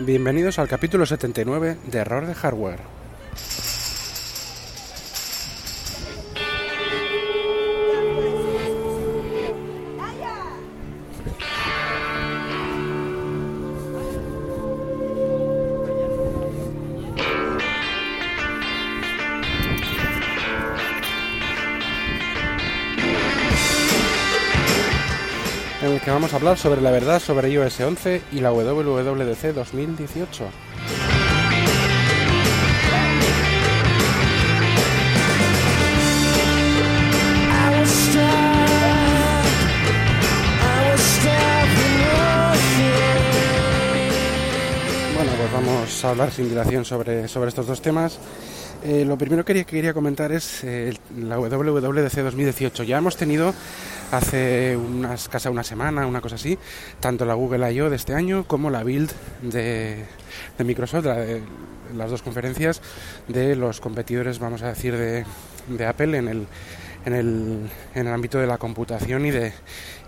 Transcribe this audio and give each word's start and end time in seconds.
Bienvenidos 0.00 0.60
al 0.60 0.68
capítulo 0.68 1.06
79 1.06 1.76
de 1.90 1.98
Error 1.98 2.24
de 2.24 2.34
Hardware. 2.34 2.97
Hablar 26.38 26.56
sobre 26.56 26.80
la 26.80 26.92
verdad 26.92 27.18
sobre 27.18 27.50
iOS 27.50 27.80
11 27.80 28.22
y 28.30 28.38
la 28.38 28.52
WWDC 28.52 29.54
2018. 29.54 30.44
Bueno, 45.16 45.32
pues 45.36 45.52
vamos 45.52 46.04
a 46.04 46.10
hablar 46.10 46.30
sin 46.30 46.48
dilación 46.48 46.84
sobre, 46.84 47.26
sobre 47.26 47.48
estos 47.48 47.66
dos 47.66 47.82
temas. 47.82 48.20
Eh, 48.84 49.04
lo 49.04 49.18
primero 49.18 49.44
que 49.44 49.48
quería, 49.48 49.64
que 49.64 49.74
quería 49.74 49.92
comentar 49.92 50.30
es 50.30 50.62
eh, 50.62 50.94
la 51.18 51.36
WWDC 51.36 52.14
2018. 52.14 52.84
Ya 52.84 52.98
hemos 52.98 53.16
tenido 53.16 53.52
hace 54.10 54.76
unas 54.76 55.28
casi 55.28 55.48
una 55.48 55.64
semana, 55.64 56.06
una 56.06 56.20
cosa 56.20 56.36
así, 56.36 56.58
tanto 57.00 57.24
la 57.24 57.34
Google 57.34 57.72
I.O. 57.72 57.90
de 57.90 57.96
este 57.96 58.14
año 58.14 58.44
como 58.44 58.70
la 58.70 58.82
Build 58.82 59.10
de, 59.42 60.04
de 60.56 60.64
Microsoft, 60.64 61.04
la 61.04 61.16
de, 61.16 61.42
las 61.96 62.10
dos 62.10 62.22
conferencias 62.22 62.82
de 63.28 63.56
los 63.56 63.80
competidores, 63.80 64.38
vamos 64.38 64.62
a 64.62 64.68
decir, 64.68 64.96
de, 64.96 65.24
de 65.68 65.86
Apple 65.86 66.18
en 66.18 66.28
el, 66.28 66.46
en 67.08 67.14
el, 67.14 67.70
en 67.94 68.06
el 68.06 68.12
ámbito 68.12 68.38
de 68.38 68.46
la 68.46 68.58
computación 68.58 69.26
y 69.26 69.30
de, 69.30 69.52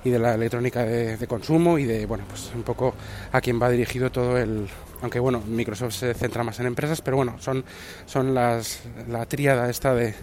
y 0.05 0.11
de 0.11 0.19
la 0.19 0.35
electrónica 0.35 0.85
de, 0.85 1.17
de, 1.17 1.27
consumo 1.27 1.79
y 1.79 1.85
de, 1.85 2.07
bueno, 2.07 2.25
pues 2.29 2.51
un 2.55 2.63
poco 2.63 2.95
a 3.33 3.41
quien 3.41 3.61
va 3.61 3.69
dirigido 3.69 4.11
todo 4.11 4.39
el... 4.39 4.69
Aunque 5.03 5.19
bueno, 5.19 5.43
Microsoft 5.47 5.95
se 5.95 6.13
centra 6.13 6.45
más 6.45 6.61
en 6.61 6.67
empresas, 6.67 7.01
pero 7.01 7.17
bueno, 7.17 7.37
son, 7.41 7.65
son 8.05 8.35
las, 8.35 8.83
la 9.09 9.25
tríada 9.25 9.71
esta 9.71 9.95
de, 9.95 10.15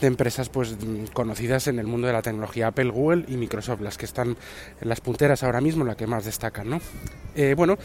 de 0.00 0.06
empresas 0.06 0.48
pues 0.48 0.76
conocidas 1.12 1.66
en 1.68 1.78
el 1.78 1.86
mundo 1.86 2.06
de 2.06 2.14
la 2.14 2.22
tecnología, 2.22 2.68
Apple, 2.68 2.90
Google 2.90 3.26
y 3.28 3.36
Microsoft, 3.36 3.82
las 3.82 3.98
que 3.98 4.06
están 4.06 4.36
en 4.80 4.88
las 4.88 5.00
punteras 5.00 5.42
ahora 5.42 5.60
mismo, 5.60 5.84
las 5.84 5.96
que 5.96 6.06
más 6.06 6.24
destacan, 6.24 6.70
¿no? 6.70 6.80
Eh, 7.34 7.54
bueno, 7.54 7.76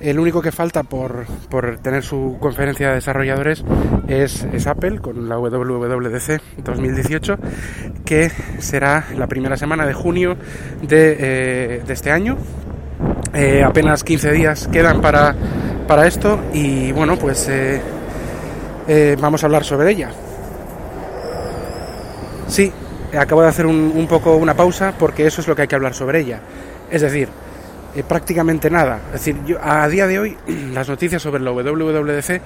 el 0.00 0.18
único 0.18 0.40
que 0.40 0.52
falta 0.52 0.84
por, 0.84 1.26
por, 1.50 1.78
tener 1.78 2.04
su 2.04 2.36
conferencia 2.38 2.88
de 2.90 2.94
desarrolladores 2.96 3.64
es, 4.06 4.44
es, 4.52 4.66
Apple 4.66 5.00
con 5.00 5.28
la 5.28 5.38
WWDC 5.38 6.40
2018, 6.62 7.36
que 8.04 8.30
será 8.58 9.06
la 9.16 9.26
primera 9.26 9.56
semana 9.56 9.86
de 9.86 9.94
junio 9.94 10.36
de, 10.82 11.16
eh, 11.18 11.82
este 11.88 12.12
año. 12.12 12.36
Eh, 13.34 13.62
apenas 13.64 14.04
15 14.04 14.32
días 14.32 14.68
quedan 14.68 15.00
para, 15.00 15.34
para 15.86 16.06
esto 16.06 16.40
y 16.52 16.92
bueno, 16.92 17.16
pues 17.16 17.48
eh, 17.48 17.80
vamos 19.20 19.42
a 19.42 19.46
hablar 19.46 19.64
sobre 19.64 19.90
ella. 19.90 20.10
Sí, 22.46 22.72
acabo 23.18 23.42
de 23.42 23.48
hacer 23.48 23.66
un 23.66 24.06
poco 24.08 24.36
una 24.36 24.54
pausa 24.54 24.94
porque 24.96 25.26
eso 25.26 25.40
es 25.40 25.48
lo 25.48 25.56
que 25.56 25.62
hay 25.62 25.68
que 25.68 25.74
hablar 25.74 25.94
sobre 25.94 26.20
ella. 26.20 26.40
Es 26.90 27.02
decir, 27.02 27.28
eh, 27.98 28.04
prácticamente 28.06 28.70
nada. 28.70 29.00
Es 29.06 29.24
decir, 29.24 29.36
yo, 29.44 29.58
a 29.60 29.88
día 29.88 30.06
de 30.06 30.20
hoy 30.20 30.36
las 30.72 30.88
noticias 30.88 31.20
sobre 31.20 31.42
la 31.42 31.50
WWDC 31.50 32.40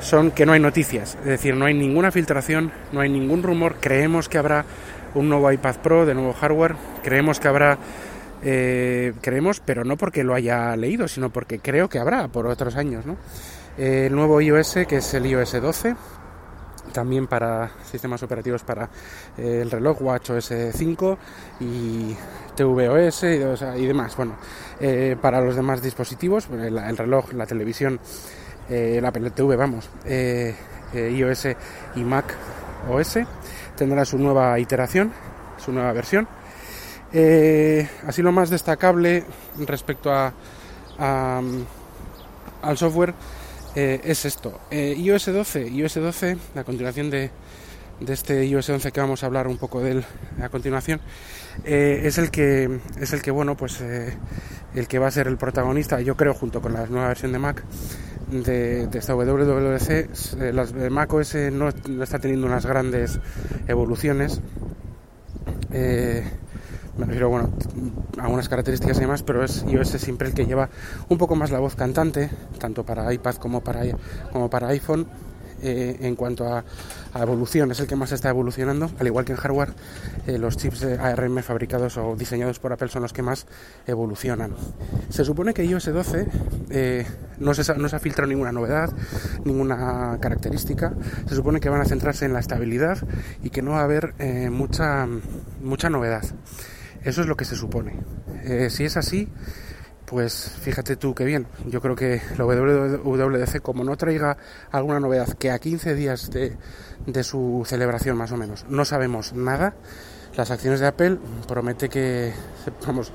son 0.00 0.32
que 0.32 0.44
no 0.44 0.52
hay 0.52 0.60
noticias. 0.60 1.16
Es 1.20 1.24
decir, 1.24 1.56
no 1.56 1.64
hay 1.64 1.72
ninguna 1.72 2.10
filtración, 2.10 2.70
no 2.92 3.00
hay 3.00 3.08
ningún 3.08 3.42
rumor. 3.42 3.76
Creemos 3.80 4.28
que 4.28 4.36
habrá 4.36 4.66
un 5.14 5.30
nuevo 5.30 5.50
iPad 5.50 5.76
Pro 5.76 6.04
de 6.04 6.14
nuevo 6.14 6.34
hardware. 6.34 6.76
Creemos 7.02 7.40
que 7.40 7.48
habrá... 7.48 7.78
Eh, 8.42 9.14
creemos, 9.22 9.60
pero 9.60 9.82
no 9.82 9.96
porque 9.96 10.22
lo 10.22 10.34
haya 10.34 10.76
leído, 10.76 11.08
sino 11.08 11.30
porque 11.30 11.58
creo 11.58 11.88
que 11.88 11.98
habrá 11.98 12.28
por 12.28 12.46
otros 12.46 12.76
años. 12.76 13.06
¿no? 13.06 13.16
Eh, 13.78 14.06
el 14.08 14.14
nuevo 14.14 14.42
iOS, 14.42 14.80
que 14.86 14.96
es 14.96 15.14
el 15.14 15.24
iOS 15.24 15.60
12, 15.60 15.96
también 16.92 17.26
para 17.26 17.70
sistemas 17.90 18.22
operativos 18.22 18.62
para 18.62 18.88
eh, 19.36 19.60
el 19.62 19.70
reloj 19.70 20.00
WatchOS 20.02 20.52
5 20.72 21.18
y 21.60 22.14
tvOS 22.58 23.22
y, 23.22 23.86
demás. 23.86 24.16
Bueno, 24.16 24.36
eh, 24.80 25.16
para 25.20 25.40
los 25.40 25.54
demás 25.54 25.80
dispositivos, 25.80 26.48
el, 26.50 26.76
el 26.76 26.96
reloj, 26.96 27.32
la 27.32 27.46
televisión, 27.46 28.00
eh, 28.68 28.98
la 29.00 29.12
TV, 29.12 29.54
vamos, 29.56 29.88
eh, 30.04 30.54
iOS 30.92 31.48
y 31.94 32.00
Mac 32.00 32.34
OS 32.90 33.20
tendrá 33.76 34.04
su 34.04 34.18
nueva 34.18 34.58
iteración, 34.58 35.12
su 35.56 35.72
nueva 35.72 35.92
versión. 35.92 36.26
así 38.06 38.22
lo 38.22 38.32
más 38.32 38.50
destacable 38.50 39.24
respecto 39.64 40.12
a, 40.12 40.32
a 40.98 41.40
al 42.62 42.76
software 42.76 43.14
eh, 43.80 44.00
es 44.02 44.24
esto. 44.24 44.58
Eh, 44.72 44.96
iOS 44.98 45.26
12, 45.26 45.68
iOS 45.68 45.94
12, 45.94 46.36
a 46.56 46.64
continuación 46.64 47.10
de, 47.10 47.30
de, 48.00 48.12
este 48.12 48.44
iOS 48.44 48.70
11 48.70 48.90
que 48.90 49.00
vamos 49.00 49.22
a 49.22 49.26
hablar 49.26 49.46
un 49.46 49.56
poco 49.56 49.80
de 49.80 49.92
él 49.92 50.04
a 50.42 50.48
continuación, 50.48 51.00
eh, 51.64 52.00
es 52.02 52.18
el 52.18 52.32
que 52.32 52.80
es 53.00 53.12
el 53.12 53.22
que 53.22 53.30
bueno 53.30 53.56
pues 53.56 53.80
el 53.80 54.88
que 54.88 54.98
va 54.98 55.06
a 55.06 55.12
ser 55.12 55.28
el 55.28 55.36
protagonista, 55.36 56.00
yo 56.00 56.16
creo, 56.16 56.34
junto 56.34 56.60
con 56.60 56.72
la 56.72 56.86
nueva 56.86 57.06
versión 57.06 57.30
de 57.30 57.38
Mac 57.38 57.62
de, 58.32 58.88
esta 58.92 59.14
WWDC. 59.14 60.52
Las, 60.52 60.72
Mac 60.90 61.12
OS 61.12 61.36
no, 61.52 61.68
está 61.68 62.18
teniendo 62.18 62.48
unas 62.48 62.66
grandes 62.66 63.20
evoluciones. 63.68 64.40
Me 66.98 67.06
refiero 67.06 67.34
a 67.36 68.24
algunas 68.24 68.48
características 68.48 68.96
y 68.96 69.00
demás, 69.00 69.22
pero 69.22 69.44
es 69.44 69.64
iOS 69.68 69.90
siempre 69.90 70.28
el 70.28 70.34
que 70.34 70.46
lleva 70.46 70.68
un 71.08 71.16
poco 71.16 71.36
más 71.36 71.50
la 71.50 71.60
voz 71.60 71.76
cantante, 71.76 72.28
tanto 72.58 72.84
para 72.84 73.12
iPad 73.12 73.36
como 73.36 73.62
para, 73.62 74.68
iPhone. 74.68 75.06
Eh, 75.60 75.96
en 76.02 76.14
cuanto 76.14 76.44
a, 76.46 76.64
a, 77.14 77.22
evolución, 77.22 77.72
es 77.72 77.80
el 77.80 77.88
que 77.88 77.96
más 77.96 78.12
está 78.12 78.28
evolucionando, 78.28 78.92
al 79.00 79.08
igual 79.08 79.24
que 79.24 79.32
en 79.32 79.38
hardware, 79.38 79.72
eh, 80.28 80.38
los 80.38 80.56
chips 80.56 80.84
ARM 80.84 81.42
fabricados 81.42 81.96
o 81.96 82.14
diseñados 82.14 82.60
por 82.60 82.72
Apple 82.72 82.86
son 82.86 83.02
los 83.02 83.12
que 83.12 83.22
más 83.22 83.48
evolucionan. 83.88 84.52
Se 85.08 85.24
supone 85.24 85.54
que 85.54 85.64
iOS 85.64 85.92
12 85.92 86.28
eh, 86.70 87.06
no, 87.40 87.54
se, 87.54 87.74
no 87.74 87.88
se 87.88 87.96
ha 87.96 87.98
filtrado 87.98 88.28
ninguna 88.28 88.52
novedad, 88.52 88.92
ninguna 89.44 90.18
característica, 90.20 90.92
se 91.28 91.34
supone 91.34 91.58
que 91.58 91.68
van 91.68 91.80
a 91.80 91.86
centrarse 91.86 92.24
en 92.24 92.34
la 92.34 92.38
estabilidad 92.38 92.98
y 93.42 93.50
que 93.50 93.60
no 93.60 93.72
va 93.72 93.80
a 93.80 93.84
haber 93.84 94.14
mucha, 94.52 95.08
mucha 95.60 95.90
novedad. 95.90 96.22
Eso 97.02 97.20
es 97.22 97.26
lo 97.26 97.36
que 97.36 97.44
se 97.44 97.56
supone. 97.56 97.94
Eh, 98.44 98.68
si 98.70 98.84
es 98.84 98.96
así, 98.96 99.28
pues 100.04 100.52
fíjate 100.60 100.96
tú 100.96 101.14
qué 101.14 101.24
bien. 101.24 101.46
Yo 101.66 101.80
creo 101.80 101.94
que 101.94 102.20
la 102.36 102.44
WWDC, 102.44 103.60
como 103.60 103.84
no 103.84 103.96
traiga 103.96 104.36
alguna 104.70 105.00
novedad, 105.00 105.28
que 105.34 105.50
a 105.50 105.58
15 105.58 105.94
días 105.94 106.30
de, 106.30 106.56
de 107.06 107.24
su 107.24 107.62
celebración 107.66 108.16
más 108.16 108.32
o 108.32 108.36
menos 108.36 108.64
no 108.68 108.84
sabemos 108.84 109.32
nada, 109.34 109.74
las 110.38 110.50
acciones 110.50 110.80
de 110.80 110.86
Apple 110.86 111.18
promete 111.46 111.88
que, 111.88 112.32
vamos, 112.86 113.12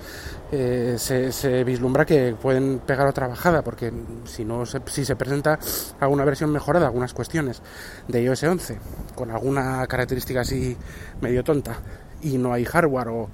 eh, 0.51 0.95
se, 0.97 1.31
se, 1.31 1.63
vislumbra 1.63 2.05
que 2.05 2.35
pueden 2.39 2.79
pegar 2.79 3.07
otra 3.07 3.27
bajada, 3.27 3.63
porque 3.63 3.93
si 4.25 4.43
no 4.43 4.65
se, 4.65 4.81
si 4.87 5.05
se 5.05 5.15
presenta 5.15 5.57
alguna 5.99 6.25
versión 6.25 6.51
mejorada, 6.51 6.87
algunas 6.87 7.13
cuestiones 7.13 7.61
de 8.07 8.21
iOS 8.23 8.43
11, 8.43 8.79
con 9.15 9.31
alguna 9.31 9.87
característica 9.87 10.41
así 10.41 10.75
medio 11.21 11.43
tonta, 11.43 11.77
y 12.21 12.37
no 12.37 12.51
hay 12.53 12.65
hardware 12.65 13.07
o, 13.07 13.29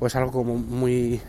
o 0.00 0.06
es 0.06 0.16
algo 0.16 0.32
como 0.32 0.56
muy 0.56 1.20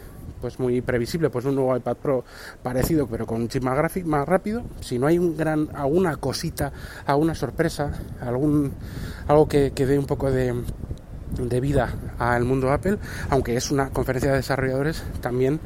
pues 0.41 0.59
muy 0.59 0.81
previsible, 0.81 1.29
pues 1.29 1.45
un 1.45 1.55
nuevo 1.55 1.75
iPad 1.75 1.97
Pro 1.97 2.23
parecido, 2.61 3.07
pero 3.07 3.25
con 3.25 3.41
un 3.41 3.47
chip 3.47 3.63
más 3.63 3.75
más 4.05 4.27
rápido. 4.27 4.63
Si 4.81 4.99
no 4.99 5.07
hay 5.07 5.17
un 5.17 5.35
gran, 5.35 5.69
alguna 5.73 6.17
cosita, 6.17 6.71
alguna 7.05 7.33
sorpresa, 7.35 7.91
algún 8.21 8.73
algo 9.27 9.47
que, 9.47 9.71
que 9.71 9.85
dé 9.85 9.97
un 9.97 10.05
poco 10.05 10.31
de, 10.31 10.53
de 11.37 11.59
vida 11.59 11.93
al 12.19 12.43
mundo 12.43 12.71
Apple, 12.71 12.97
aunque 13.29 13.55
es 13.55 13.71
una 13.71 13.89
conferencia 13.89 14.31
de 14.31 14.37
desarrolladores, 14.37 15.03
también 15.21 15.59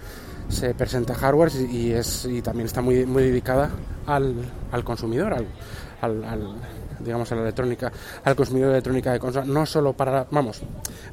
se 0.50 0.73
presenta 0.73 1.13
hardware 1.13 1.51
y, 1.69 1.91
es, 1.91 2.25
y 2.25 2.41
también 2.41 2.68
está 2.68 2.81
muy, 2.81 3.06
muy 3.06 3.23
dedicada 3.23 3.69
al, 4.06 4.35
al 4.71 4.83
consumidor, 4.83 5.33
al 5.33 5.47
digamos 7.03 7.31
a 7.31 7.35
la 7.35 7.41
electrónica, 7.41 7.91
al 8.23 8.35
consumidor 8.35 8.69
de 8.69 8.75
electrónica 8.75 9.13
de 9.13 9.19
consola, 9.19 9.45
no 9.45 9.65
solo 9.65 9.93
para, 9.93 10.25
vamos, 10.31 10.61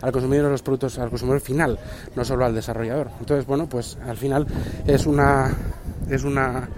al 0.00 0.12
consumidor 0.12 0.46
de 0.46 0.50
los 0.52 0.62
productos, 0.62 0.98
al 0.98 1.10
consumidor 1.10 1.40
final, 1.40 1.78
no 2.14 2.24
solo 2.24 2.44
al 2.44 2.54
desarrollador. 2.54 3.10
Entonces, 3.20 3.46
bueno, 3.46 3.68
pues 3.68 3.98
al 4.06 4.16
final 4.16 4.46
es 4.86 5.06
una 5.06 5.54
es 6.08 6.24
una 6.24 6.68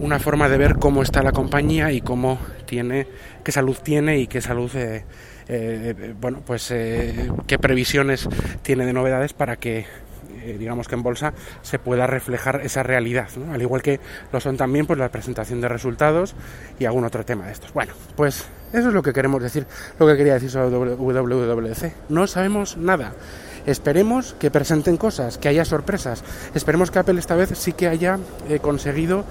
una 0.00 0.18
forma 0.18 0.48
de 0.48 0.58
ver 0.58 0.76
cómo 0.76 1.02
está 1.02 1.22
la 1.22 1.32
compañía 1.32 1.90
y 1.90 2.00
cómo 2.00 2.38
tiene, 2.66 3.06
qué 3.42 3.50
salud 3.50 3.76
tiene 3.82 4.18
y 4.18 4.26
qué 4.26 4.40
salud 4.40 4.70
eh, 4.74 5.04
eh, 5.48 6.14
bueno, 6.20 6.42
pues 6.44 6.70
eh, 6.70 7.30
qué 7.46 7.58
previsiones 7.58 8.28
tiene 8.62 8.84
de 8.84 8.92
novedades 8.92 9.32
para 9.32 9.56
que 9.56 9.86
eh, 10.42 10.56
digamos 10.58 10.88
que 10.88 10.94
en 10.94 11.02
bolsa 11.02 11.32
se 11.62 11.78
pueda 11.78 12.06
reflejar 12.06 12.60
esa 12.62 12.82
realidad, 12.82 13.28
al 13.52 13.62
igual 13.62 13.82
que 13.82 14.00
lo 14.32 14.40
son 14.40 14.56
también 14.56 14.86
pues 14.86 14.98
la 14.98 15.10
presentación 15.10 15.60
de 15.60 15.68
resultados 15.68 16.34
y 16.78 16.84
algún 16.84 17.04
otro 17.04 17.24
tema 17.24 17.46
de 17.46 17.52
estos. 17.52 17.72
Bueno, 17.72 17.92
pues 18.16 18.46
eso 18.72 18.88
es 18.88 18.94
lo 18.94 19.02
que 19.02 19.12
queremos 19.12 19.42
decir, 19.42 19.66
lo 19.98 20.06
que 20.06 20.16
quería 20.16 20.34
decir 20.34 20.50
sobre 20.50 20.68
WWDC. 20.70 22.10
No 22.10 22.26
sabemos 22.26 22.76
nada. 22.76 23.12
Esperemos 23.66 24.34
que 24.38 24.50
presenten 24.50 24.96
cosas, 24.96 25.38
que 25.38 25.48
haya 25.48 25.64
sorpresas. 25.64 26.22
Esperemos 26.54 26.92
que 26.92 27.00
Apple 27.00 27.18
esta 27.18 27.34
vez 27.34 27.50
sí 27.54 27.72
que 27.72 27.88
haya 27.88 28.18
eh, 28.48 28.60
conseguido 28.60 29.24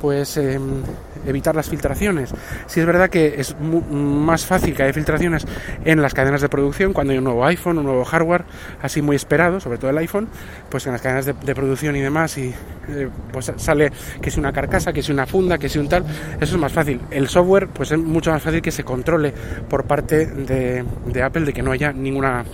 pues 0.00 0.36
em, 0.36 0.82
evitar 1.26 1.54
las 1.54 1.68
filtraciones. 1.68 2.32
Si 2.66 2.80
es 2.80 2.86
verdad 2.86 3.10
que 3.10 3.34
es 3.38 3.54
más 3.60 4.46
fácil 4.46 4.74
que 4.74 4.82
haya 4.82 4.92
filtraciones 4.92 5.46
en 5.84 6.02
las 6.02 6.14
cadenas 6.14 6.40
de 6.40 6.48
producción 6.48 6.92
cuando 6.92 7.12
hay 7.12 7.18
un 7.18 7.24
nuevo 7.24 7.44
iPhone, 7.44 7.78
un 7.78 7.84
nuevo 7.84 8.04
hardware, 8.04 8.44
así 8.82 9.02
muy 9.02 9.16
esperado, 9.16 9.60
sobre 9.60 9.78
todo 9.78 9.90
el 9.90 9.98
iPhone, 9.98 10.28
pues 10.68 10.86
en 10.86 10.92
las 10.92 11.02
cadenas 11.02 11.26
de, 11.26 11.54
producción 11.54 11.96
y 11.96 12.00
demás 12.00 12.38
y 12.38 12.54
eh, 12.88 13.08
pues 13.32 13.52
sale 13.56 13.92
que 14.22 14.30
si 14.30 14.40
una 14.40 14.52
carcasa, 14.52 14.92
que 14.92 15.02
si 15.02 15.12
una 15.12 15.26
funda, 15.26 15.58
que 15.58 15.68
si 15.68 15.78
un 15.78 15.88
tal, 15.88 16.04
eso 16.40 16.54
es 16.54 16.60
más 16.60 16.72
fácil. 16.72 17.00
El 17.10 17.28
software 17.28 17.68
pues 17.68 17.90
es 17.90 17.98
mucho 17.98 18.30
más 18.30 18.42
fácil 18.42 18.62
que 18.62 18.70
se 18.70 18.84
controle 18.84 19.34
por 19.68 19.84
parte 19.84 20.26
de 20.26 21.22
Apple 21.22 21.44
de 21.44 21.52
que 21.52 21.62
no 21.62 21.72
haya 21.72 21.92
ninguna 21.92 22.44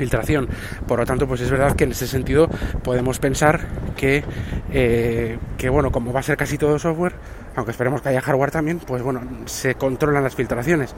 filtración. 0.00 0.48
Por 0.88 0.98
lo 0.98 1.04
tanto, 1.04 1.26
pues 1.26 1.42
es 1.42 1.50
verdad 1.50 1.76
que 1.76 1.84
en 1.84 1.90
ese 1.90 2.06
sentido 2.06 2.48
podemos 2.82 3.18
pensar 3.18 3.60
que, 3.98 4.24
eh, 4.72 5.38
que 5.58 5.68
bueno, 5.68 5.92
como 5.92 6.10
va 6.10 6.20
a 6.20 6.22
ser 6.22 6.38
casi 6.38 6.56
todo 6.56 6.78
software, 6.78 7.12
aunque 7.54 7.72
esperemos 7.72 8.00
que 8.00 8.08
haya 8.08 8.22
hardware 8.22 8.50
también, 8.50 8.78
pues 8.78 9.02
bueno, 9.02 9.20
se 9.44 9.74
controlan 9.74 10.22
las 10.22 10.34
filtraciones. 10.34 10.94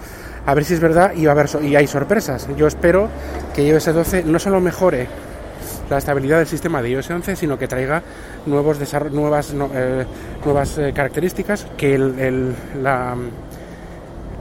A 0.47 0.55
ver 0.55 0.65
si 0.65 0.75
es 0.75 0.81
verdad 0.81 1.15
y, 1.17 1.25
va 1.25 1.33
a 1.33 1.35
haber 1.35 1.49
y 1.65 1.75
hay 1.75 1.89
sorpresas. 1.89 2.49
Yo 2.57 2.69
espero 2.69 3.09
que 3.55 3.67
iOS 3.67 3.93
12 3.93 4.23
no 4.23 4.39
solo 4.39 4.61
mejore 4.61 5.09
la 5.91 5.99
estabilidad 5.99 6.39
del 6.39 6.47
sistema 6.47 6.81
de 6.81 6.91
iOS 6.91 7.11
11, 7.11 7.35
sino 7.35 7.59
que 7.59 7.67
traiga 7.67 8.03
nuevos 8.47 8.79
nuevas, 9.11 9.53
eh, 9.75 10.07
nuevas 10.45 10.79
eh, 10.79 10.93
características, 10.95 11.67
que 11.77 11.97
el, 11.97 12.55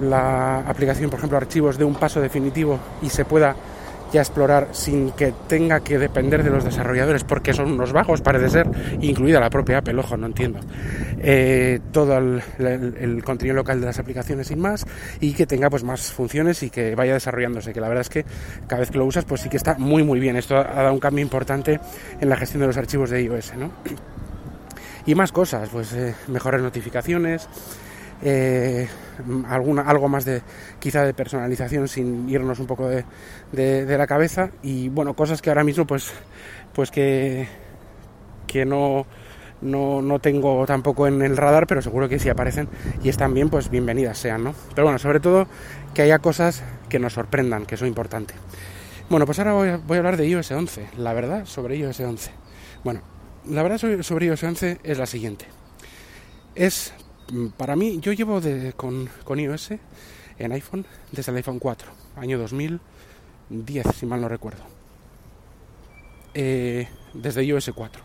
la 0.02 0.60
aplicación, 0.68 1.10
por 1.10 1.18
ejemplo, 1.18 1.38
archivos 1.38 1.80
de 1.80 1.84
un 1.84 1.96
paso 1.96 2.22
definitivo 2.22 2.80
y 3.02 3.10
se 3.10 3.25
pueda 3.25 3.56
ya 4.12 4.22
explorar 4.22 4.69
sin 4.72 5.12
que 5.12 5.34
tenga 5.48 5.80
que 5.81 5.98
depender 5.98 6.44
de 6.44 6.50
los 6.50 6.63
desarrolladores, 6.63 7.24
porque 7.24 7.54
son 7.54 7.72
unos 7.72 7.94
bajos, 7.94 8.22
parece 8.22 8.50
ser, 8.50 8.68
incluida 9.02 9.40
la 9.40 9.50
propia 9.50 9.80
Apple, 9.80 9.98
ojo, 10.00 10.18
no 10.18 10.28
entiendo. 10.28 10.60
Eh, 11.19 11.80
todo 11.92 12.18
el, 12.18 13.24
contenido 13.24 13.56
local 13.56 13.80
de 13.80 13.86
las 13.86 14.00
aplicaciones 14.00 14.48
sin 14.48 14.60
más 14.60 14.86
y 15.19 15.34
que 15.34 15.46
tenga 15.46 15.69
pues 15.69 15.84
más 15.84 16.12
funciones 16.12 16.63
y 16.63 16.69
que 16.69 16.96
vaya 16.96 17.13
desarrollándose, 17.13 17.74
que 17.74 17.81
la 17.81 17.88
verdad 17.88 18.02
es 18.02 18.10
que 18.10 18.25
cada 18.68 18.81
vez 18.81 18.92
que 18.92 18.98
lo 18.98 19.06
usas 19.06 19.25
pues 19.25 19.42
sí 19.42 19.50
que 19.50 19.58
está 19.58 19.75
muy 19.75 20.04
muy 20.04 20.19
bien. 20.19 20.36
Esto 20.36 20.58
ha 20.58 20.63
dado 20.63 20.94
un 20.94 21.00
cambio 21.00 21.22
importante 21.22 21.80
en 22.19 22.30
la 22.30 22.36
gestión 22.36 22.62
de 22.62 22.68
los 22.68 22.78
archivos 22.78 23.10
de 23.10 23.22
iOS, 23.22 23.54
¿no? 23.56 23.72
Y 25.04 25.16
más 25.16 25.31
cosas, 25.31 25.69
pues 25.69 25.94
eh, 25.94 26.13
mejores 26.28 26.62
notificaciones, 26.62 27.50
eh, 28.23 28.88
alguna, 29.47 29.83
algo 29.83 30.07
más 30.07 30.25
de 30.25 30.41
quizá 30.79 31.03
de 31.03 31.13
personalización 31.13 31.88
sin 31.88 32.29
irnos 32.29 32.59
un 32.59 32.68
poco 32.68 32.88
de, 32.88 33.06
de, 33.51 33.97
la 33.97 34.07
cabeza 34.07 34.51
y 34.62 34.89
bueno, 34.89 35.15
cosas 35.15 35.41
que 35.41 35.50
ahora 35.50 35.63
mismo 35.63 35.85
pues, 35.85 36.12
pues 36.73 36.91
que, 36.91 37.47
que 38.47 38.65
no, 38.65 39.06
no, 39.62 40.01
no, 40.01 40.19
tengo 40.19 40.65
tampoco 40.65 41.07
en 41.07 41.21
el 41.21 41.38
radar, 41.38 41.68
pero 41.68 41.81
seguro 41.81 42.09
que 42.09 42.19
si 42.19 42.29
aparecen 42.29 42.68
y 43.03 43.09
están 43.09 43.33
bien, 43.33 43.50
pues 43.50 43.69
bienvenidas 43.69 44.18
sean, 44.18 44.44
¿no? 44.44 44.53
Pero 44.75 44.85
bueno, 44.85 45.00
sobre 45.00 45.19
todo 45.19 45.47
que 45.94 46.03
haya 46.03 46.19
cosas 46.19 46.63
que 46.89 47.00
nos 47.00 47.13
sorprendan, 47.13 47.65
que 47.65 47.75
eso 47.75 47.85
es 47.85 47.89
importante. 47.89 48.33
Bueno, 49.09 49.25
pues 49.25 49.39
ahora 49.39 49.53
voy 49.53 49.69
a, 49.69 49.77
voy 49.77 49.97
a 49.97 50.00
hablar 50.00 50.17
de 50.17 50.27
iOS 50.27 50.51
11, 50.51 50.89
la 50.97 51.13
verdad 51.13 51.45
sobre 51.45 51.75
iOS 51.75 52.00
11. 52.00 52.31
Bueno, 52.83 53.01
la 53.47 53.63
verdad 53.63 53.77
sobre 54.01 54.25
iOS 54.25 54.44
11 54.44 54.79
es 54.83 54.97
la 54.97 55.06
siguiente. 55.06 55.45
Es 56.56 56.94
para 57.57 57.75
mí, 57.75 58.00
yo 58.01 58.13
llevo 58.13 58.42
con, 58.75 59.10
iOS 59.39 59.72
en 60.39 60.51
iPhone 60.51 60.86
desde 61.12 61.31
el 61.31 61.38
iPhone 61.38 61.60
4, 61.60 61.88
año 62.18 62.38
2010, 62.38 63.88
si 63.95 64.06
mal 64.06 64.22
no 64.22 64.28
recuerdo. 64.28 64.63
Eh, 66.33 66.88
desde 67.13 67.44
iOS 67.44 67.72
4. 67.74 68.01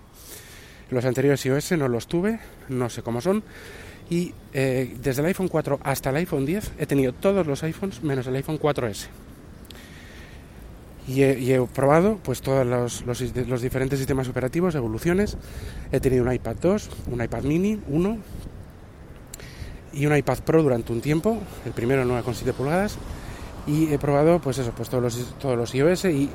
Los 0.91 1.05
anteriores 1.05 1.45
iOS 1.45 1.73
no 1.73 1.89
los 1.89 2.07
tuve, 2.07 2.39
no 2.69 2.89
sé 2.89 3.03
cómo 3.03 3.21
son. 3.21 3.43
Y 4.09 4.33
eh, 4.53 4.97
desde 5.03 5.23
el 5.23 5.27
iPhone 5.27 5.49
4 5.49 5.81
hasta 5.83 6.11
el 6.11 6.17
iPhone 6.17 6.47
10 6.47 6.73
he 6.79 6.87
tenido 6.87 7.13
todos 7.13 7.47
los 7.47 7.63
iPhones 7.65 8.03
menos 8.03 8.27
el 8.29 8.37
iPhone 8.37 8.59
4S. 8.59 9.09
Y 11.09 11.23
he, 11.23 11.61
probado 11.73 12.19
pues 12.23 12.41
todos 12.41 12.67
los, 12.67 13.05
los, 13.07 13.63
diferentes 13.63 13.99
sistemas 13.99 14.29
operativos, 14.29 14.75
evoluciones. 14.75 15.37
He 15.93 16.01
tenido 16.01 16.25
un 16.25 16.33
iPad 16.33 16.57
2, 16.57 16.91
un 17.13 17.23
iPad 17.23 17.45
mini, 17.45 17.81
1, 17.87 18.19
y 19.97 20.07
un 20.07 20.17
iPad 20.17 20.39
Pro 20.45 20.63
durante 20.63 20.93
un 20.93 21.01
tiempo, 21.01 21.39
el 21.65 21.73
primero 21.73 22.05
9,7 22.05 22.53
pulgadas, 22.53 22.99
y 23.67 23.93
he 23.93 23.99
probado 23.99 24.39
pues 24.39 24.59
eso, 24.59 24.73
pues 24.77 24.89
todos 24.89 25.03
los, 25.03 25.35
todos 25.39 25.57
los 25.57 25.75
iOS 25.75 26.05
y, 26.05 26.31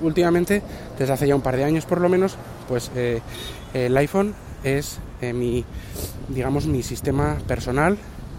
últimamente, 0.00 0.62
desde 0.98 1.12
hace 1.12 1.26
ya 1.26 1.34
un 1.34 1.42
par 1.42 1.56
de 1.56 1.64
años 1.64 1.84
por 1.84 2.00
lo 2.00 2.08
menos, 2.08 2.36
pues 2.68 2.90
eh, 2.94 3.20
el 3.74 3.96
iPhone 3.96 4.34
es 4.64 4.98
eh, 5.20 5.32
mi, 5.32 5.64
digamos, 6.28 6.66
mi 6.66 6.82
sistema 6.82 7.36
personal, 7.46 7.98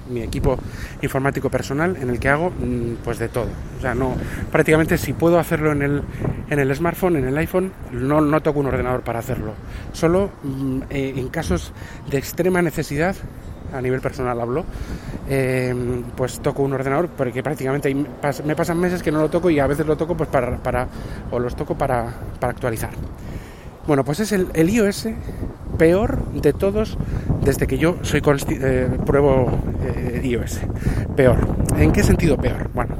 mi 0.10 0.22
equipo 0.22 0.58
informático 1.02 1.50
personal 1.50 1.96
en 1.98 2.10
el 2.10 2.20
que 2.20 2.30
hago 2.30 2.50
mm, 2.50 3.04
pues 3.04 3.20
de 3.20 3.30
todo. 3.30 3.48
O 3.78 3.82
sea, 3.82 3.94
no, 3.94 4.16
prácticamente 4.52 4.98
si 4.98 5.14
puedo 5.14 5.38
hacerlo 5.38 5.72
en 5.72 5.82
el, 5.82 6.02
en 6.50 6.60
el 6.60 6.76
smartphone, 6.76 7.18
en 7.18 7.28
el 7.28 7.38
iPhone, 7.38 7.72
no, 7.92 8.22
no 8.22 8.42
toco 8.42 8.60
un 8.60 8.68
ordenador 8.68 9.02
para 9.02 9.20
hacerlo. 9.20 9.54
Solo 9.94 10.32
mm, 10.44 10.82
eh, 10.90 11.14
en 11.16 11.30
casos 11.30 11.72
de 12.10 12.18
extrema 12.18 12.62
necesidad 12.62 13.16
a 13.74 13.82
nivel 13.82 14.02
personal 14.02 14.40
hablo, 14.40 14.66
eh, 15.30 15.74
pues 16.16 16.40
toco 16.40 16.64
un 16.64 16.74
ordenador 16.74 17.10
porque 17.10 17.44
prácticamente 17.44 17.94
me 17.94 18.56
pasan 18.56 18.80
meses 18.80 19.02
que 19.04 19.12
no 19.12 19.22
lo 19.22 19.30
toco 19.30 19.50
y 19.50 19.60
a 19.60 19.68
veces 19.68 19.86
lo 19.86 19.96
toco 19.96 20.16
pues 20.16 20.30
para, 20.30 20.58
para 20.58 20.88
o 21.32 21.40
los 21.40 21.56
toco 21.56 21.78
para, 21.78 22.14
para 22.40 22.52
actualizar. 22.52 22.92
Bueno, 23.88 24.06
pues 24.06 24.20
es 24.20 24.32
el, 24.32 24.48
el, 24.54 24.70
iOS 24.70 25.08
peor 25.78 26.24
de 26.34 26.54
todos 26.54 26.98
desde 27.44 27.66
que 27.66 27.78
yo 27.80 27.98
soy 28.04 28.22
eh, 28.50 28.88
pruebo 29.06 29.52
eh, 29.84 30.22
iOS. 30.24 30.60
Peor. 31.16 31.40
¿En 31.78 31.92
qué 31.92 32.04
sentido 32.04 32.38
peor? 32.38 32.70
Bueno, 32.74 32.96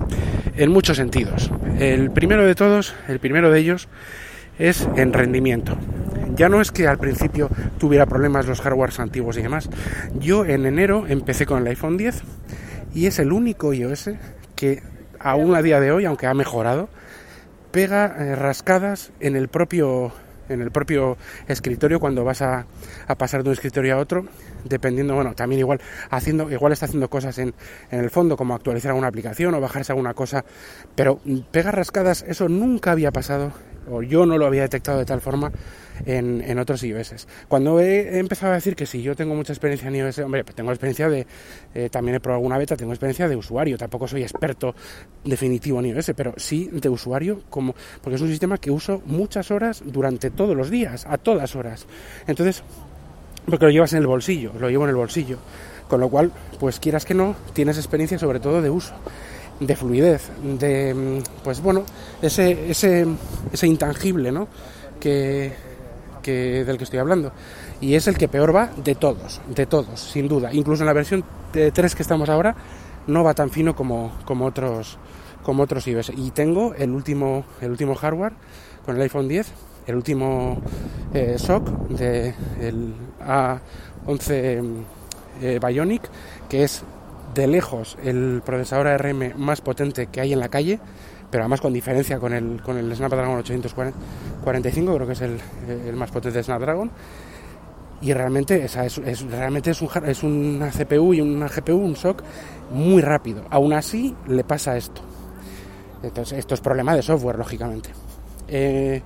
en 0.56 0.72
muchos 0.72 0.98
sentidos. 0.98 1.52
El 1.78 2.12
primero 2.12 2.46
de 2.46 2.56
todos, 2.56 2.96
el 3.08 3.20
primero 3.20 3.52
de 3.52 3.60
ellos, 3.60 3.88
es 4.58 4.88
en 4.96 5.14
rendimiento. 5.14 5.78
Ya 6.36 6.50
no 6.50 6.62
es 6.62 6.72
que 6.72 6.88
al 6.88 6.98
principio 6.98 7.50
tuviera 7.78 8.06
problemas 8.06 8.48
los 8.48 8.62
hardwares 8.62 9.00
antiguos 9.00 9.38
y 9.38 9.42
demás. 9.42 9.70
Yo 10.20 10.46
en 10.46 10.66
enero 10.66 11.06
empecé 11.08 11.46
con 11.46 11.60
el 11.60 11.68
iPhone 11.68 11.98
10 11.98 12.22
y 12.94 13.08
es 13.08 13.20
el 13.20 13.32
único 13.32 13.74
iOS 13.74 14.12
que 14.56 14.82
aún 15.20 15.56
a 15.56 15.62
día 15.62 15.80
de 15.80 15.92
hoy, 15.92 16.06
aunque 16.06 16.28
ha 16.28 16.34
mejorado, 16.34 16.90
pega 17.72 18.16
eh, 18.20 18.36
rascadas 18.36 19.12
en 19.20 19.36
el 19.36 19.48
propio 19.48 20.14
en 20.50 20.62
el 20.62 20.70
propio 20.70 21.18
escritorio 21.48 22.02
cuando 22.02 22.26
vas 22.26 22.42
a, 22.42 22.66
pasar 23.18 23.42
de 23.42 23.50
un 23.50 23.54
escritorio 23.54 23.96
a 23.96 24.00
otro, 24.00 24.26
dependiendo, 24.66 25.16
bueno, 25.16 25.34
también 25.34 25.60
igual 25.60 25.80
haciendo, 26.10 26.52
igual 26.52 26.74
está 26.74 26.88
haciendo 26.88 27.10
cosas 27.10 27.38
en, 27.38 27.54
en 27.90 28.00
el 28.00 28.10
fondo, 28.10 28.36
como 28.36 28.54
actualizar 28.54 28.90
alguna 28.90 29.08
aplicación 29.08 29.54
o 29.54 29.62
bajarse 29.62 29.94
alguna 29.94 30.14
cosa, 30.14 30.44
pero 30.94 31.22
pega 31.52 31.72
rascadas, 31.72 32.26
eso 32.28 32.50
nunca 32.50 32.92
había 32.92 33.12
pasado, 33.12 33.54
o 33.90 34.04
yo 34.04 34.26
no 34.26 34.38
lo 34.38 34.46
había 34.46 34.64
detectado 34.64 35.00
de 35.00 35.06
tal 35.06 35.22
forma 35.22 35.54
en, 36.06 36.60
otros 36.60 36.84
iOS. 36.84 37.28
Cuando 37.48 37.80
he, 37.80 38.20
empezado 38.20 38.52
a 38.52 38.56
decir 38.56 38.76
que 38.76 38.86
si 38.86 39.02
yo 39.02 39.16
tengo 39.16 39.36
mucha 39.36 39.54
experiencia 39.54 39.88
en 39.88 39.96
iOS, 39.96 40.20
hombre, 40.20 40.44
pues 40.44 40.56
tengo 40.56 40.72
experiencia 40.72 41.10
de, 41.10 41.26
eh, 41.74 41.90
también 41.90 42.16
he 42.16 42.20
probado 42.20 42.38
alguna 42.38 42.58
beta, 42.58 42.76
tengo 42.76 42.92
experiencia 42.94 43.28
de 43.28 43.36
usuario, 43.36 43.78
tampoco 43.78 44.08
soy 44.08 44.24
experto 44.24 44.76
definitivo 45.24 45.80
en 45.80 45.88
iOS, 45.88 46.12
pero 46.16 46.34
sí 46.38 46.70
de 46.72 46.90
usuario, 46.90 47.42
como, 47.50 47.76
porque 48.02 48.16
es 48.16 48.22
un 48.22 48.30
sistema 48.30 48.58
que 48.58 48.72
uso 48.72 49.02
muchas 49.06 49.52
horas 49.52 49.84
durante 49.86 50.32
todos 50.32 50.56
los 50.56 50.70
días, 50.70 51.06
a 51.08 51.18
todas 51.18 51.56
horas. 51.56 51.86
Entonces, 52.28 52.64
porque 53.46 53.66
lo 53.66 53.72
llevas 53.72 53.94
en 53.94 54.00
el 54.00 54.08
bolsillo, 54.08 54.54
lo 54.60 54.70
llevo 54.70 54.84
en 54.84 54.90
el 54.90 54.96
bolsillo. 54.96 55.38
Con 55.88 56.00
lo 56.00 56.10
cual, 56.10 56.32
pues 56.60 56.80
quieras 56.80 57.04
que 57.04 57.14
no, 57.14 57.36
tienes 57.54 57.78
experiencia 57.78 58.18
sobre 58.18 58.40
todo 58.40 58.62
de 58.62 58.70
uso, 58.70 58.94
de 59.60 59.76
fluidez, 59.76 60.30
de, 60.42 60.94
mm, 60.94 61.44
pues 61.44 61.62
bueno, 61.62 61.84
ese, 62.22 62.72
ese, 62.72 63.06
ese 63.52 63.68
intangible, 63.68 64.32
¿no? 64.32 64.48
Que, 65.02 65.52
que, 66.22 66.64
del 66.64 66.78
que 66.78 66.84
estoy 66.84 67.00
hablando. 67.00 67.32
Y 67.80 67.96
es 67.96 68.08
el 68.08 68.18
que 68.18 68.28
peor 68.28 68.56
va 68.56 68.70
de 68.84 68.96
todos, 68.96 69.42
de 69.48 69.66
todos, 69.66 70.00
sin 70.00 70.28
duda. 70.28 70.54
Incluso 70.54 70.84
en 70.84 70.88
la 70.88 70.94
versión 70.94 71.24
3 71.52 71.96
que 71.96 72.02
estamos 72.02 72.30
ahora, 72.30 72.56
no 73.08 73.24
va 73.24 73.34
tan 73.34 73.50
fino 73.50 73.76
como, 73.76 74.12
como 74.26 74.46
otros 74.46 74.98
como 75.44 75.64
otros 75.64 75.88
iOS. 75.88 76.12
Y 76.16 76.32
tengo 76.32 76.74
el 76.76 76.92
último, 76.92 77.46
el 77.62 77.72
último 77.72 77.96
hardware 77.96 78.34
con 78.86 78.96
el 78.96 79.02
iPhone 79.02 79.28
10, 79.28 79.52
el 79.88 79.96
último 79.96 80.62
eh, 81.14 81.36
SOC 81.38 81.68
de 81.90 82.34
el 82.60 82.94
A11 83.26 84.84
eh, 85.42 85.60
Bionic, 85.66 86.04
que 86.50 86.64
es 86.64 86.84
de 87.34 87.48
lejos 87.48 87.98
el 88.04 88.42
procesador 88.46 88.88
ARM 88.88 89.34
más 89.38 89.62
potente 89.62 90.08
que 90.08 90.22
hay 90.22 90.34
en 90.34 90.40
la 90.40 90.50
calle 90.50 90.80
pero 91.32 91.44
además 91.44 91.62
con 91.62 91.74
diferencia 91.74 92.20
con 92.20 92.34
el, 92.34 92.62
con 92.62 92.78
el 92.78 92.94
Snapdragon 92.94 93.38
845, 93.38 94.96
creo 94.96 95.08
que 95.08 95.14
es 95.14 95.22
el, 95.22 95.40
el 95.88 95.96
más 95.96 96.12
potente 96.12 96.38
de 96.38 96.44
Snapdragon. 96.44 96.92
Y 98.02 98.14
realmente, 98.14 98.66
es, 98.66 98.76
es, 98.76 99.22
realmente 99.22 99.72
es, 99.72 99.82
un, 99.82 99.90
es 100.06 100.24
una 100.24 100.70
CPU 100.70 101.14
y 101.14 101.22
una 101.22 101.48
GPU, 101.48 101.76
un 101.76 101.96
SOC, 101.96 102.24
muy 102.72 103.02
rápido. 103.02 103.44
Aún 103.50 103.74
así, 103.74 104.16
le 104.28 104.44
pasa 104.44 104.76
esto. 104.76 105.02
Entonces, 106.02 106.40
esto 106.40 106.56
es 106.56 106.62
problema 106.62 106.96
de 106.96 107.04
software, 107.04 107.38
lógicamente. 107.38 107.92
Eh, 108.48 109.02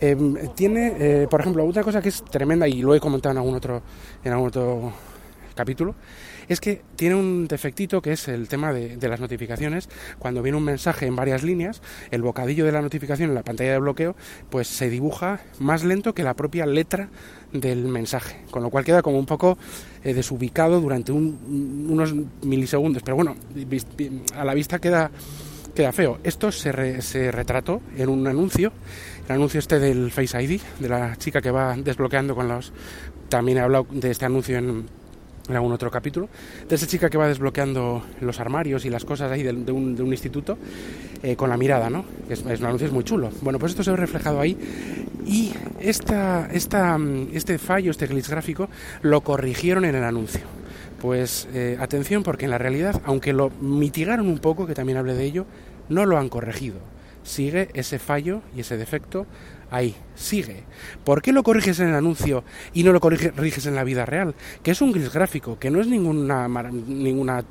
em, 0.00 0.36
tiene, 0.54 0.94
eh, 0.98 1.26
por 1.28 1.40
ejemplo, 1.40 1.66
otra 1.66 1.82
cosa 1.82 2.00
que 2.00 2.08
es 2.08 2.24
tremenda 2.24 2.68
y 2.68 2.82
lo 2.82 2.94
he 2.94 3.00
comentado 3.00 3.32
en 3.32 3.38
algún 3.38 3.56
otro, 3.56 3.82
en 4.22 4.32
algún 4.32 4.48
otro 4.48 4.92
capítulo, 5.56 5.96
es 6.48 6.60
que 6.60 6.82
tiene 6.96 7.14
un 7.14 7.46
defectito 7.48 8.02
que 8.02 8.12
es 8.12 8.28
el 8.28 8.48
tema 8.48 8.72
de, 8.72 9.08
las 9.08 9.20
notificaciones. 9.20 9.88
Cuando 10.18 10.42
viene 10.42 10.58
un 10.58 10.64
mensaje 10.64 11.06
en 11.06 11.16
varias 11.16 11.42
líneas, 11.42 11.82
el 12.10 12.22
bocadillo 12.22 12.64
de 12.64 12.72
la 12.72 12.82
notificación 12.82 13.30
en 13.30 13.34
la 13.34 13.42
pantalla 13.42 13.72
de 13.72 13.78
bloqueo, 13.78 14.16
pues 14.50 14.68
se 14.68 14.88
dibuja 14.88 15.40
más 15.58 15.84
lento 15.84 16.14
que 16.14 16.22
la 16.22 16.34
propia 16.34 16.66
letra 16.66 17.08
del 17.52 17.84
mensaje, 17.84 18.40
con 18.50 18.62
lo 18.62 18.70
cual 18.70 18.84
queda 18.84 19.02
como 19.02 19.18
un 19.18 19.26
poco 19.26 19.58
eh, 20.02 20.14
desubicado 20.14 20.80
durante 20.80 21.12
unos 21.12 22.14
milisegundos. 22.42 23.02
Pero 23.02 23.16
bueno, 23.16 23.36
a 24.34 24.44
la 24.44 24.54
vista 24.54 24.78
queda 24.78 25.10
queda 25.74 25.92
feo. 25.92 26.18
Esto 26.22 26.52
se, 26.52 27.02
se 27.02 27.32
retrató 27.32 27.82
en 27.96 28.08
un 28.08 28.26
anuncio, 28.26 28.72
el 29.28 29.34
anuncio 29.34 29.58
este 29.58 29.78
del 29.78 30.10
Face 30.10 30.40
ID, 30.40 30.60
de 30.78 30.88
la 30.88 31.16
chica 31.16 31.42
que 31.42 31.50
va 31.50 31.76
desbloqueando 31.76 32.34
con 32.34 32.48
los... 32.48 32.72
También 33.28 33.58
he 33.58 33.60
hablado 33.60 33.86
de 33.90 34.10
este 34.10 34.24
anuncio 34.24 34.56
en 34.56 34.86
en 35.48 35.56
algún 35.56 35.72
otro 35.72 35.90
capítulo, 35.90 36.28
de 36.68 36.74
esa 36.74 36.86
chica 36.86 37.10
que 37.10 37.18
va 37.18 37.28
desbloqueando 37.28 38.02
los 38.20 38.40
armarios 38.40 38.84
y 38.84 38.90
las 38.90 39.04
cosas 39.04 39.30
ahí 39.30 39.42
de, 39.42 39.50
un, 39.72 39.94
de 39.94 40.02
un, 40.02 40.10
instituto 40.10 40.56
eh, 41.22 41.36
con 41.36 41.50
la 41.50 41.56
mirada, 41.56 41.90
¿no? 41.90 42.04
Es, 42.28 42.44
es, 42.46 42.60
un 42.60 42.66
anuncio 42.66 42.90
muy 42.92 43.04
chulo. 43.04 43.30
Bueno, 43.42 43.58
pues 43.58 43.72
esto 43.72 43.84
se 43.84 43.90
ve 43.90 43.96
reflejado 43.98 44.40
ahí 44.40 44.56
y 45.26 45.52
esta, 45.80 46.48
esta, 46.52 46.98
este 47.32 47.58
fallo, 47.58 47.90
este 47.90 48.06
glitch 48.06 48.28
gráfico, 48.28 48.68
lo 49.02 49.20
corrigieron 49.22 49.84
en 49.84 49.94
el 49.94 50.04
anuncio. 50.04 50.42
Pues 51.00 51.48
eh, 51.52 51.76
atención 51.80 52.22
porque 52.22 52.46
en 52.46 52.50
la 52.50 52.58
realidad, 52.58 53.00
aunque 53.04 53.32
lo 53.32 53.50
mitigaron 53.60 54.26
un 54.26 54.38
poco, 54.38 54.66
que 54.66 54.74
también 54.74 54.98
hablé 54.98 55.14
de 55.14 55.24
ello, 55.24 55.46
no 55.88 56.06
lo 56.06 56.18
han 56.18 56.28
corregido. 56.28 56.76
Sigue 57.24 57.70
ese 57.74 57.98
fallo 57.98 58.42
y 58.54 58.60
ese 58.60 58.76
defecto 58.76 59.26
ahí, 59.74 59.96
sigue. 60.14 60.62
¿Por 61.04 61.20
qué 61.20 61.32
lo 61.32 61.42
corriges 61.42 61.80
en 61.80 61.88
el 61.88 61.94
anuncio 61.94 62.44
y 62.72 62.84
no 62.84 62.92
lo 62.92 63.00
corriges 63.00 63.66
en 63.66 63.74
la 63.74 63.82
vida 63.82 64.06
real? 64.06 64.34
Que 64.62 64.70
es 64.70 64.80
un 64.80 64.92
gris 64.92 65.12
gráfico, 65.12 65.58
que 65.58 65.70
no 65.70 65.80
es 65.80 65.88
ninguna, 65.88 66.46
ninguna, 66.48 67.44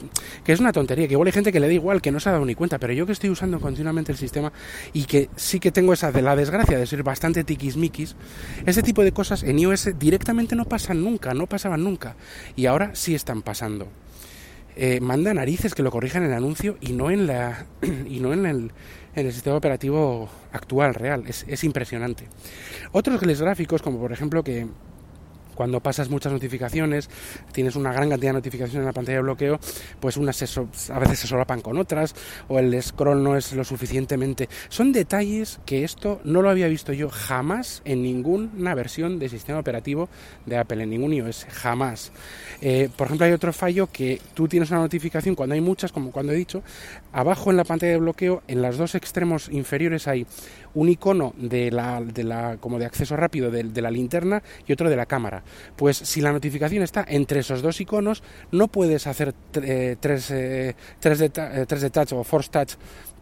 que 0.44 0.54
es 0.54 0.60
una 0.60 0.72
tontería, 0.72 1.08
que 1.08 1.14
igual 1.14 1.28
hay 1.28 1.34
gente 1.34 1.52
que 1.52 1.60
le 1.60 1.68
da 1.68 1.74
igual, 1.74 2.02
que 2.02 2.12
no 2.12 2.20
se 2.22 2.30
ha 2.30 2.32
dado 2.32 2.46
ni 2.46 2.56
cuenta, 2.56 2.80
pero 2.80 2.94
yo 2.94 3.06
que 3.06 3.12
estoy 3.12 3.30
usando 3.30 3.60
continuamente 3.60 4.12
el 4.12 4.18
sistema 4.18 4.54
y 4.94 5.04
que 5.04 5.30
sí 5.36 5.60
que 5.60 5.72
tengo 5.72 5.92
esa 5.92 6.12
de 6.12 6.22
la 6.22 6.36
desgracia 6.36 6.78
de 6.78 6.88
ser 6.88 7.04
bastante 7.04 7.44
tiquismiquis, 7.44 8.16
ese 8.66 8.84
tipo 8.84 9.04
de 9.04 9.12
cosas 9.12 9.44
en 9.44 9.60
iOS 9.60 10.00
directamente 10.00 10.56
no 10.56 10.66
pasan 10.66 11.04
nunca, 11.04 11.34
no 11.34 11.48
pasaban 11.48 11.84
nunca, 11.84 12.16
y 12.56 12.68
ahora 12.68 12.92
sí 12.94 13.16
están 13.16 13.42
pasando. 13.42 13.90
Eh, 14.76 15.00
manda 15.02 15.34
narices 15.36 15.76
que 15.76 15.84
lo 15.84 15.92
corrijan 15.92 16.24
en 16.24 16.30
el 16.30 16.36
anuncio 16.36 16.78
y 16.82 16.94
no 16.94 17.12
en 17.12 17.28
la 17.28 17.68
y 18.10 18.20
no 18.20 18.34
en 18.34 18.48
el 18.48 18.72
en 19.16 19.26
el 19.26 19.34
sistema 19.34 19.56
operativo 19.56 20.30
actual, 20.52 20.94
real. 20.94 21.24
Es, 21.28 21.46
es 21.48 21.64
impresionante. 21.64 22.28
Otros 22.92 23.22
gráficos, 23.22 23.82
como 23.82 24.00
por 24.00 24.12
ejemplo 24.12 24.44
que 24.44 24.68
cuando 25.54 25.80
pasas 25.80 26.10
muchas 26.10 26.32
notificaciones, 26.32 27.10
tienes 27.52 27.76
una 27.76 27.94
gran 27.94 28.10
cantidad 28.10 28.32
de 28.32 28.40
notificaciones 28.40 28.80
en 28.80 28.86
la 28.86 28.94
pantalla 28.94 29.18
de 29.18 29.24
bloqueo, 29.24 29.60
pues 30.00 30.18
unas 30.18 30.42
a 30.90 31.00
veces 31.00 31.20
se 31.20 31.28
solapan 31.28 31.62
con 31.62 31.78
otras, 31.78 32.16
o 32.48 32.60
el 32.60 32.82
scroll 32.82 33.24
no 33.24 33.36
es 33.38 33.54
lo 33.54 33.64
suficientemente. 33.64 34.50
Son 34.70 34.92
detalles 34.92 35.60
que 35.66 35.84
esto 35.84 36.22
no 36.24 36.42
lo 36.42 36.50
había 36.50 36.68
visto 36.68 36.94
yo 36.94 37.10
jamás 37.10 37.82
en 37.86 38.02
ninguna 38.02 38.76
versión 38.76 39.20
de 39.20 39.30
sistema 39.30 39.60
operativo 39.60 40.10
de 40.46 40.58
Apple, 40.58 40.84
en 40.84 40.90
ningún 40.90 41.14
iOS, 41.14 41.46
jamás. 41.50 42.12
Eh, 42.62 42.90
por 42.96 43.08
ejemplo, 43.08 43.26
hay 43.26 43.34
otro 43.34 43.54
fallo 43.54 43.88
que 43.88 44.22
tú 44.34 44.48
tienes 44.48 44.72
una 44.72 44.80
notificación 44.80 45.36
cuando 45.36 45.54
hay 45.54 45.62
muchas, 45.62 45.92
como 45.92 46.12
cuando 46.12 46.32
he 46.34 46.36
dicho, 46.36 46.64
abajo 47.14 47.52
en 47.52 47.58
la 47.58 47.64
pantalla 47.64 47.94
de 47.94 48.00
bloqueo, 48.00 48.44
en 48.48 48.62
los 48.62 48.78
dos 48.78 48.96
extremos 48.96 49.48
inferiores 49.50 50.08
hay 50.08 50.26
un 50.74 50.90
icono 50.90 51.34
de 51.38 51.72
la, 51.72 52.02
de 52.02 52.24
la 52.24 52.58
como 52.60 52.80
de 52.80 52.86
acceso 52.86 53.16
rápido 53.16 53.52
de, 53.52 53.82
la 53.82 53.92
linterna 53.92 54.42
y 54.68 54.74
otro 54.74 54.90
de 54.90 54.96
la 54.96 55.06
cámara. 55.06 55.44
Pues 55.76 55.98
si 55.98 56.22
la 56.22 56.32
notificación 56.32 56.84
está 56.84 57.06
entre 57.08 57.40
esos 57.40 57.62
dos 57.62 57.80
iconos, 57.80 58.24
no 58.52 58.68
puedes 58.68 59.08
hacer 59.08 59.34
eh, 59.62 59.96
tres, 60.00 60.32
eh, 60.32 60.76
tres, 61.00 61.20
de, 61.20 61.32
eh, 61.36 61.66
tres 61.68 61.82
de 61.82 61.90
touch 61.90 62.14
o 62.14 62.24
force 62.24 62.50
touch 62.50 62.74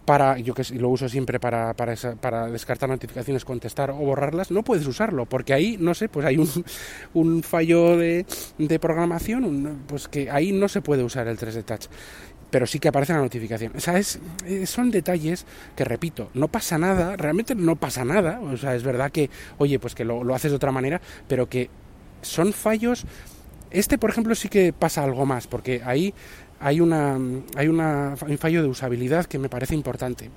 para, 0.05 0.37
yo 0.39 0.53
que 0.53 0.63
lo 0.75 0.89
uso 0.89 1.07
siempre 1.07 1.39
para, 1.39 1.73
para, 1.73 1.95
para, 2.19 2.47
descartar 2.47 2.89
notificaciones, 2.89 3.45
contestar 3.45 3.91
o 3.91 3.97
borrarlas, 3.97 4.49
no 4.49 4.63
puedes 4.63 4.85
usarlo, 4.87 5.25
porque 5.25 5.53
ahí, 5.53 5.77
no 5.79 5.93
sé, 5.93 6.09
pues 6.09 6.25
hay 6.25 6.37
un, 6.37 6.49
un 7.13 7.43
fallo 7.43 7.97
de, 7.97 8.25
de 8.57 8.79
programación, 8.79 9.83
pues 9.87 10.07
que 10.07 10.31
ahí 10.31 10.51
no 10.51 10.67
se 10.67 10.81
puede 10.81 11.03
usar 11.03 11.27
el 11.27 11.37
3D 11.37 11.63
Touch 11.63 11.85
pero 12.51 12.67
sí 12.67 12.79
que 12.79 12.89
aparece 12.89 13.13
la 13.13 13.19
notificación. 13.19 13.71
O 13.75 13.79
sea, 13.79 13.97
es, 13.97 14.19
eh, 14.45 14.67
son 14.67 14.91
detalles 14.91 15.45
que, 15.75 15.85
repito, 15.85 16.29
no 16.33 16.49
pasa 16.49 16.77
nada, 16.77 17.15
realmente 17.15 17.55
no 17.55 17.77
pasa 17.77 18.05
nada. 18.05 18.39
O 18.41 18.57
sea, 18.57 18.75
es 18.75 18.83
verdad 18.83 19.11
que, 19.11 19.29
oye, 19.57 19.79
pues 19.79 19.95
que 19.95 20.05
lo, 20.05 20.23
lo 20.23 20.35
haces 20.35 20.51
de 20.51 20.57
otra 20.57 20.71
manera, 20.71 21.01
pero 21.27 21.49
que 21.49 21.69
son 22.21 22.53
fallos. 22.53 23.05
Este, 23.71 23.97
por 23.97 24.09
ejemplo, 24.09 24.35
sí 24.35 24.49
que 24.49 24.73
pasa 24.73 25.03
algo 25.03 25.25
más, 25.25 25.47
porque 25.47 25.81
ahí 25.85 26.13
hay, 26.59 26.81
una, 26.81 27.17
hay 27.55 27.67
una, 27.69 28.15
un 28.27 28.37
fallo 28.37 28.61
de 28.61 28.67
usabilidad 28.67 29.25
que 29.25 29.39
me 29.39 29.49
parece 29.49 29.73
importante. 29.73 30.29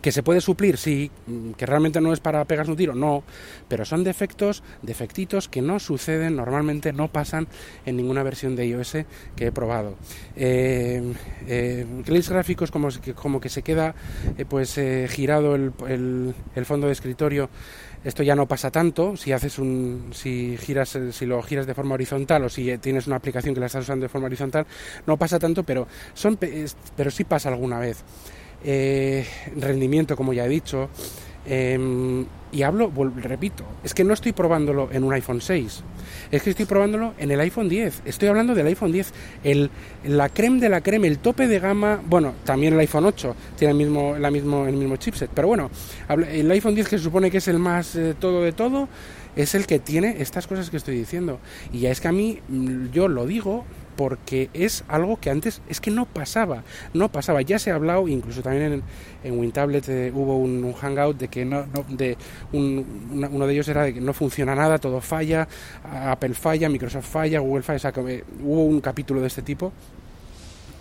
¿Que 0.00 0.12
se 0.12 0.22
puede 0.22 0.40
suplir? 0.40 0.76
Sí, 0.76 1.10
que 1.56 1.66
realmente 1.66 2.00
no 2.00 2.12
es 2.12 2.20
para 2.20 2.44
pegarse 2.44 2.70
un 2.70 2.76
tiro, 2.76 2.94
no, 2.94 3.22
pero 3.68 3.84
son 3.84 4.04
defectos, 4.04 4.62
defectitos 4.82 5.48
que 5.48 5.62
no 5.62 5.78
suceden, 5.78 6.36
normalmente 6.36 6.92
no 6.92 7.08
pasan 7.08 7.48
en 7.86 7.96
ninguna 7.96 8.22
versión 8.22 8.56
de 8.56 8.66
iOS 8.66 8.96
que 9.36 9.46
he 9.46 9.52
probado. 9.52 9.96
Eh, 10.36 11.02
eh 11.46 11.86
gráficos 12.28 12.70
como, 12.70 12.88
como 13.14 13.40
que 13.40 13.48
se 13.48 13.62
queda 13.62 13.94
eh, 14.38 14.44
pues 14.44 14.76
eh, 14.78 15.06
girado 15.08 15.54
el, 15.54 15.72
el 16.54 16.66
fondo 16.66 16.86
de 16.86 16.92
escritorio 16.92 17.48
esto 18.04 18.22
ya 18.22 18.34
no 18.34 18.46
pasa 18.46 18.70
tanto 18.70 19.16
si 19.16 19.32
haces 19.32 19.58
un 19.58 20.10
si 20.12 20.56
giras 20.58 20.98
si 21.12 21.26
lo 21.26 21.40
giras 21.42 21.66
de 21.66 21.74
forma 21.74 21.94
horizontal 21.94 22.44
o 22.44 22.48
si 22.48 22.76
tienes 22.78 23.06
una 23.06 23.16
aplicación 23.16 23.54
que 23.54 23.60
la 23.60 23.66
estás 23.66 23.84
usando 23.84 24.04
de 24.04 24.08
forma 24.08 24.26
horizontal 24.26 24.66
no 25.06 25.16
pasa 25.16 25.38
tanto 25.38 25.62
pero 25.62 25.86
son 26.14 26.36
pero 26.96 27.10
sí 27.10 27.24
pasa 27.24 27.48
alguna 27.48 27.78
vez 27.78 28.02
eh, 28.64 29.26
rendimiento, 29.56 30.16
como 30.16 30.32
ya 30.32 30.46
he 30.46 30.48
dicho. 30.48 30.88
Em, 31.44 32.24
y 32.52 32.62
hablo, 32.62 32.92
repito, 33.16 33.64
es 33.82 33.94
que 33.94 34.04
no 34.04 34.12
estoy 34.12 34.32
probándolo 34.32 34.90
en 34.92 35.04
un 35.04 35.12
iPhone 35.12 35.40
6, 35.40 35.82
es 36.30 36.42
que 36.42 36.50
estoy 36.50 36.66
probándolo 36.66 37.14
en 37.18 37.30
el 37.30 37.40
iPhone 37.40 37.68
10. 37.68 38.02
Estoy 38.04 38.28
hablando 38.28 38.54
del 38.54 38.66
iPhone 38.66 38.92
10, 38.92 39.12
el, 39.42 39.70
la 40.04 40.28
creme 40.28 40.60
de 40.60 40.68
la 40.68 40.82
creme, 40.82 41.08
el 41.08 41.18
tope 41.18 41.48
de 41.48 41.58
gama. 41.58 42.00
Bueno, 42.06 42.34
también 42.44 42.74
el 42.74 42.80
iPhone 42.80 43.06
8 43.06 43.34
tiene 43.56 43.72
el 43.72 43.78
mismo, 43.78 44.16
la 44.18 44.30
mismo, 44.30 44.66
el 44.66 44.76
mismo 44.76 44.96
chipset, 44.96 45.30
pero 45.34 45.48
bueno, 45.48 45.70
el 46.08 46.50
iPhone 46.50 46.74
10 46.74 46.88
que 46.88 46.98
se 46.98 47.04
supone 47.04 47.30
que 47.30 47.38
es 47.38 47.48
el 47.48 47.58
más 47.58 47.96
eh, 47.96 48.14
todo 48.18 48.42
de 48.42 48.52
todo, 48.52 48.88
es 49.34 49.54
el 49.54 49.66
que 49.66 49.78
tiene 49.78 50.16
estas 50.20 50.46
cosas 50.46 50.68
que 50.70 50.76
estoy 50.76 50.96
diciendo. 50.96 51.40
Y 51.72 51.80
ya 51.80 51.90
es 51.90 52.00
que 52.00 52.08
a 52.08 52.12
mí, 52.12 52.40
yo 52.92 53.08
lo 53.08 53.26
digo, 53.26 53.64
porque 53.96 54.50
es 54.54 54.84
algo 54.88 55.18
que 55.18 55.30
antes 55.30 55.62
es 55.68 55.80
que 55.80 55.90
no 55.90 56.06
pasaba, 56.06 56.64
no 56.94 57.10
pasaba. 57.10 57.42
Ya 57.42 57.58
se 57.58 57.70
ha 57.70 57.74
hablado, 57.74 58.08
incluso 58.08 58.42
también 58.42 58.72
en, 58.72 58.82
en 59.24 59.38
WinTablet 59.38 59.88
eh, 59.88 60.12
hubo 60.14 60.36
un, 60.36 60.72
hangout 60.72 61.18
de 61.18 61.28
que 61.28 61.44
no, 61.44 61.64
de 61.88 62.16
uno 62.52 63.46
de 63.46 63.52
ellos 63.52 63.68
era 63.68 63.84
de 63.84 63.94
que 63.94 64.00
no 64.00 64.12
funciona 64.12 64.54
nada, 64.54 64.78
todo 64.78 65.00
falla, 65.00 65.46
Apple 65.84 66.34
falla, 66.34 66.68
Microsoft 66.68 67.08
falla, 67.08 67.40
Google 67.40 67.62
falla, 67.62 67.92
eh, 68.08 68.24
hubo 68.42 68.64
un 68.64 68.80
capítulo 68.80 69.20
de 69.20 69.26
este 69.26 69.42
tipo 69.42 69.72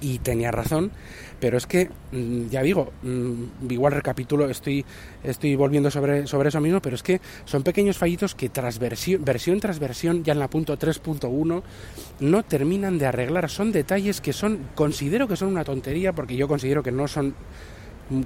y 0.01 0.20
tenía 0.20 0.51
razón, 0.51 0.91
pero 1.39 1.58
es 1.58 1.67
que, 1.67 1.89
mm, 2.12 2.50
ya 2.50 2.62
digo, 2.63 2.91
mm, 3.03 3.72
igual 3.72 3.93
recapitulo, 3.93 4.50
estoy, 4.50 4.84
estoy 5.24 5.55
volviendo 5.55 5.89
sobre, 5.89 6.27
sobre 6.27 6.50
eso 6.50 6.60
mismo, 6.60 6.81
pero 6.81 6.96
es 6.96 7.03
que 7.03 7.22
son 7.46 7.63
pequeños 7.63 7.98
fallitos 7.98 8.36
que 8.36 8.50
tras 8.50 8.79
versión, 8.79 9.24
versión 9.24 9.60
tras 9.60 9.79
versión, 9.79 10.24
ya 10.24 10.34
en 10.34 10.39
la 10.39 10.50
punto 10.50 10.77
3.1, 10.77 11.63
no 12.20 12.43
terminan 12.43 12.98
de 12.98 13.05
arreglar. 13.05 13.50
Son 13.50 13.72
detalles 13.72 14.22
que 14.22 14.34
son, 14.34 14.60
considero 14.75 15.27
que 15.27 15.36
son 15.36 15.50
una 15.50 15.63
tontería, 15.63 16.13
porque 16.13 16.36
yo 16.36 16.48
considero 16.48 16.84
que 16.84 16.91
no 16.91 17.08
son 17.08 17.36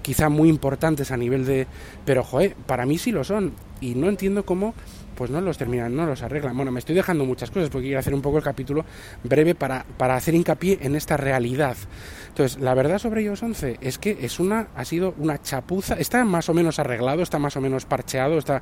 quizá 0.01 0.29
muy 0.29 0.49
importantes 0.49 1.11
a 1.11 1.17
nivel 1.17 1.45
de... 1.45 1.67
Pero, 2.05 2.23
joder, 2.23 2.55
para 2.65 2.85
mí 2.85 2.97
sí 2.97 3.11
lo 3.11 3.23
son. 3.23 3.53
Y 3.81 3.95
no 3.95 4.09
entiendo 4.09 4.45
cómo 4.45 4.73
pues 5.15 5.31
no 5.31 5.41
los 5.41 5.57
terminan, 5.57 5.95
no 5.95 6.05
los 6.05 6.21
arreglan. 6.21 6.55
Bueno, 6.55 6.71
me 6.71 6.79
estoy 6.79 6.95
dejando 6.95 7.25
muchas 7.25 7.51
cosas 7.51 7.69
porque 7.69 7.87
quiero 7.87 7.99
hacer 7.99 8.13
un 8.13 8.21
poco 8.21 8.37
el 8.37 8.43
capítulo 8.43 8.85
breve 9.23 9.55
para, 9.55 9.85
para 9.97 10.15
hacer 10.15 10.35
hincapié 10.35 10.79
en 10.81 10.95
esta 10.95 11.17
realidad. 11.17 11.77
Entonces, 12.29 12.59
la 12.59 12.73
verdad 12.73 12.99
sobre 12.99 13.23
iOS 13.23 13.43
11 13.43 13.77
es 13.79 13.97
que 13.97 14.17
es 14.21 14.39
una, 14.39 14.67
ha 14.75 14.83
sido 14.83 15.13
una 15.17 15.41
chapuza, 15.41 15.95
está 15.95 16.23
más 16.25 16.49
o 16.49 16.53
menos 16.53 16.79
arreglado, 16.79 17.23
está 17.23 17.39
más 17.39 17.55
o 17.55 17.61
menos 17.61 17.85
parcheado, 17.85 18.37
está, 18.37 18.61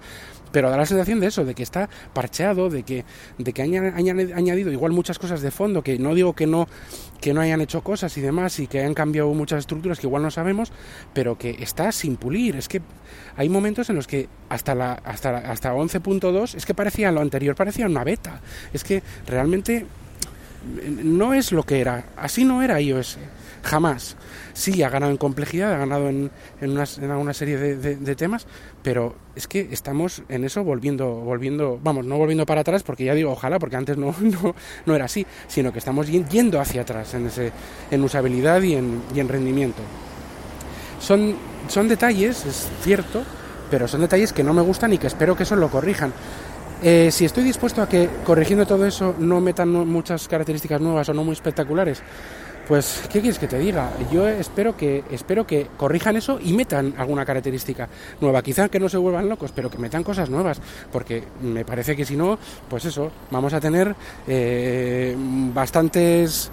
pero 0.52 0.70
da 0.70 0.78
la 0.78 0.86
sensación 0.86 1.20
de 1.20 1.28
eso, 1.28 1.44
de 1.44 1.56
que 1.56 1.64
está 1.64 1.90
parcheado, 2.14 2.70
de 2.70 2.84
que, 2.84 3.04
de 3.40 3.52
que 3.52 3.62
hayan, 3.64 3.96
añadido 3.96 4.72
igual 4.72 4.92
muchas 4.92 5.18
cosas 5.18 5.42
de 5.42 5.50
fondo, 5.50 5.82
que 5.82 5.98
no 5.98 6.14
digo 6.14 6.34
que 6.34 6.46
no, 6.46 6.68
que 7.24 7.34
no 7.34 7.40
hayan 7.40 7.62
hecho 7.62 7.82
cosas 7.82 8.18
y 8.18 8.22
demás 8.22 8.60
y 8.60 8.68
que 8.68 8.80
hayan 8.80 8.94
cambiado 8.94 9.34
muchas 9.34 9.60
estructuras 9.60 9.98
que 9.98 10.08
igual 10.08 10.24
no 10.24 10.30
sabemos, 10.30 10.74
pero 11.14 11.38
que 11.38 11.52
está 11.52 11.90
sin 11.94 12.18
pulir. 12.18 12.58
Es 12.58 12.68
que 12.68 12.82
hay 13.38 13.48
momentos 13.48 13.90
en 13.90 13.96
los 13.96 14.08
que 14.08 14.28
hasta 14.50 14.76
la 14.76 14.92
hasta 15.06 15.38
hasta 15.38 15.74
11.2 15.74 16.56
es 16.56 16.66
que 16.66 16.74
parecía 16.74 17.14
lo 17.14 17.22
anterior, 17.22 17.56
parecía 17.56 17.86
una 17.86 18.04
beta. 18.04 18.42
Es 18.74 18.84
que 18.84 19.02
realmente 19.26 19.86
no 21.02 21.34
es 21.34 21.54
lo 21.54 21.64
que 21.64 21.80
era, 21.80 22.08
así 22.18 22.44
no 22.44 22.62
era 22.62 22.82
iOS, 22.82 23.18
jamás. 23.64 24.16
Sí, 24.54 24.84
ha 24.84 24.90
ganado 24.90 25.12
en 25.12 25.18
complejidad, 25.18 25.74
ha 25.74 25.78
ganado 25.78 26.10
en, 26.10 26.30
en, 26.62 26.72
una, 26.72 27.34
serie 27.34 27.58
de, 27.58 28.16
temas, 28.16 28.46
pero 28.84 29.16
es 29.36 29.48
que 29.48 29.70
estamos 29.72 30.22
en 30.30 30.44
eso 30.44 30.64
volviendo, 30.64 31.10
volviendo, 31.10 31.80
vamos, 31.82 32.06
no 32.06 32.18
volviendo 32.18 32.46
para 32.46 32.62
atrás, 32.62 32.84
porque 32.84 33.06
ya 33.06 33.16
digo, 33.16 33.32
ojalá, 33.32 33.58
porque 33.58 33.76
antes 33.76 33.98
no, 33.98 34.14
no, 34.22 34.56
no 34.86 34.96
era 34.96 35.06
así, 35.06 35.26
sino 35.48 35.72
que 35.72 35.80
estamos 35.80 36.08
yendo 36.08 36.60
hacia 36.60 36.82
atrás 36.82 37.14
en, 37.16 37.28
ese, 37.28 37.52
en 37.90 38.04
usabilidad 38.04 38.62
y 38.62 38.76
en, 38.76 39.02
y 39.16 39.20
en 39.20 39.30
rendimiento. 39.30 39.82
Son, 41.00 41.36
son 41.68 41.88
detalles, 41.88 42.46
es 42.46 42.70
cierto, 42.82 43.24
pero 43.72 43.88
son 43.88 44.02
detalles 44.02 44.34
que 44.34 44.44
no 44.44 44.54
me 44.54 44.62
gustan 44.62 44.94
y 44.94 44.98
que 44.98 45.08
espero 45.08 45.36
que 45.36 45.44
eso 45.44 45.56
lo 45.56 45.70
corrijan. 45.70 46.14
Eh, 46.86 47.12
si 47.12 47.24
estoy 47.24 47.46
dispuesto 47.46 47.82
a 47.82 47.88
que 47.88 48.10
corrigiendo 48.26 48.66
todo 48.66 48.86
eso 48.86 49.16
no 49.18 49.40
metan 49.40 49.70
muchas 49.70 50.28
características 50.28 50.82
nuevas 50.82 51.08
o 51.08 51.14
no 51.14 51.24
muy 51.24 51.32
espectaculares, 51.32 52.04
pues 52.68 53.04
¿qué 53.12 53.20
quieres 53.22 53.40
que 53.40 53.48
te 53.48 53.60
diga? 53.60 53.92
Yo 54.12 54.28
espero 54.28 54.76
que 54.76 55.04
espero 55.12 55.46
que 55.46 55.68
corrijan 55.78 56.16
eso 56.16 56.40
y 56.44 56.54
metan 56.54 56.94
alguna 56.98 57.26
característica 57.26 57.90
nueva. 58.22 58.42
Quizá 58.42 58.70
que 58.70 58.80
no 58.80 58.90
se 58.90 58.98
vuelvan 58.98 59.30
locos, 59.30 59.52
pero 59.54 59.70
que 59.70 59.78
metan 59.78 60.04
cosas 60.04 60.30
nuevas, 60.30 60.62
porque 60.92 61.24
me 61.42 61.66
parece 61.66 61.96
que 61.96 62.06
si 62.06 62.16
no, 62.16 62.38
pues 62.70 62.86
eso, 62.86 63.12
vamos 63.32 63.54
a 63.54 63.60
tener 63.60 63.96
eh, 64.28 65.16
bastantes 65.18 66.52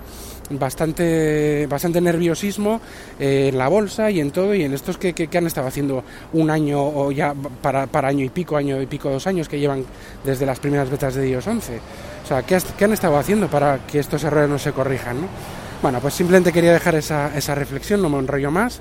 bastante, 0.51 1.67
bastante 1.69 2.01
nerviosismo 2.01 2.81
eh, 3.19 3.51
en 3.53 3.59
la 3.59 3.69
bolsa 3.69 4.11
y 4.11 4.21
en 4.21 4.31
todo, 4.31 4.55
y 4.55 4.65
en 4.65 4.75
estos 4.75 4.99
que, 4.99 5.13
que, 5.13 5.39
han 5.39 5.47
estado 5.47 5.69
haciendo 5.69 6.03
un 6.33 6.51
año 6.51 6.83
o 6.83 7.13
ya 7.13 7.35
para, 7.63 7.87
para, 7.87 8.09
año 8.09 8.25
y 8.25 8.31
pico, 8.31 8.57
año 8.57 8.81
y 8.83 8.87
pico, 8.87 9.11
dos 9.11 9.27
años 9.27 9.49
que 9.49 9.61
llevan 9.61 9.85
desde 10.25 10.47
las 10.47 10.59
primeras 10.59 10.91
betas 10.91 11.15
de 11.15 11.29
iOS 11.29 11.47
11. 11.47 11.81
O 12.25 12.27
sea, 12.27 12.43
¿qué, 12.43 12.59
¿qué, 12.77 12.85
han 12.85 12.93
estado 12.93 13.17
haciendo 13.17 13.49
para 13.49 13.87
que 13.87 14.01
estos 14.01 14.25
errores 14.25 14.49
no 14.49 14.59
se 14.59 14.73
corrijan? 14.73 15.21
¿no? 15.21 15.60
Bueno, 15.83 15.99
pues 16.01 16.13
simplemente 16.13 16.53
quería 16.53 16.73
dejar 16.73 16.95
esa, 16.95 17.35
esa 17.37 17.55
reflexión, 17.55 18.03
no 18.03 18.11
me 18.11 18.19
enrollo 18.19 18.51
más 18.51 18.81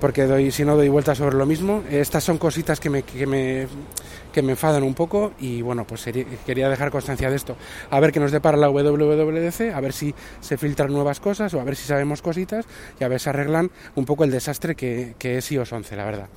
porque 0.00 0.26
doy, 0.26 0.50
si 0.50 0.64
no 0.64 0.76
doy 0.76 0.88
vuelta 0.88 1.14
sobre 1.14 1.36
lo 1.36 1.46
mismo. 1.46 1.82
Estas 1.90 2.24
son 2.24 2.38
cositas 2.38 2.80
que 2.80 2.90
me, 2.90 3.02
que 3.02 3.26
me, 3.26 3.66
que 4.32 4.42
me 4.42 4.52
enfadan 4.52 4.82
un 4.82 4.94
poco 4.94 5.32
y 5.40 5.62
bueno, 5.62 5.84
pues 5.86 6.08
quería 6.46 6.68
dejar 6.68 6.90
constancia 6.90 7.30
de 7.30 7.36
esto. 7.36 7.56
A 7.90 8.00
ver 8.00 8.12
qué 8.12 8.20
nos 8.20 8.32
depara 8.32 8.56
la 8.56 8.70
WWDC, 8.70 9.74
a 9.74 9.80
ver 9.80 9.92
si 9.92 10.14
se 10.40 10.56
filtran 10.56 10.92
nuevas 10.92 11.20
cosas 11.20 11.52
o 11.54 11.60
a 11.60 11.64
ver 11.64 11.76
si 11.76 11.86
sabemos 11.86 12.22
cositas 12.22 12.66
y 13.00 13.04
a 13.04 13.08
ver 13.08 13.20
si 13.20 13.28
arreglan 13.28 13.70
un 13.96 14.04
poco 14.04 14.24
el 14.24 14.30
desastre 14.30 14.74
que, 14.74 15.14
que 15.18 15.38
es 15.38 15.52
iOS 15.52 15.72
11, 15.72 15.96
la 15.96 16.04
verdad. 16.04 16.28